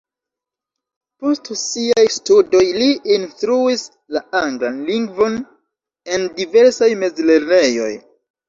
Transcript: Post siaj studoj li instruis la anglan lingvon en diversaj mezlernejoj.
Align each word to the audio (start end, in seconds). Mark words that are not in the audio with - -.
Post 1.25 1.49
siaj 1.63 2.05
studoj 2.15 2.63
li 2.79 2.87
instruis 3.17 3.83
la 4.17 4.23
anglan 4.41 4.81
lingvon 4.89 5.39
en 6.17 6.27
diversaj 6.41 6.93
mezlernejoj. 7.05 7.93